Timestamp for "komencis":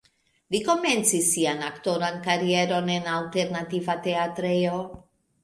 0.69-1.27